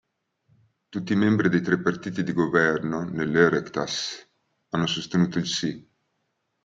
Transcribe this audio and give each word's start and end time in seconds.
Tutti 0.89 1.13
i 1.13 1.15
membri 1.15 1.47
dei 1.47 1.61
tre 1.61 1.79
partiti 1.79 2.23
di 2.23 2.33
governo 2.33 3.03
nell'Oireachtas 3.03 4.27
hanno 4.69 4.87
sostenuto 4.87 5.37
il 5.37 5.45
'sì'. 5.45 5.89